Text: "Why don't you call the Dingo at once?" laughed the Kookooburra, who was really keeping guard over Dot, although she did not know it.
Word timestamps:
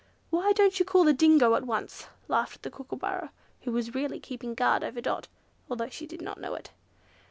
"Why 0.31 0.51
don't 0.53 0.79
you 0.79 0.83
call 0.83 1.03
the 1.03 1.13
Dingo 1.13 1.53
at 1.53 1.67
once?" 1.67 2.07
laughed 2.27 2.63
the 2.63 2.71
Kookooburra, 2.71 3.29
who 3.65 3.71
was 3.71 3.93
really 3.93 4.19
keeping 4.19 4.55
guard 4.55 4.83
over 4.83 4.99
Dot, 4.99 5.27
although 5.69 5.89
she 5.89 6.07
did 6.07 6.23
not 6.23 6.41
know 6.41 6.55
it. 6.55 6.71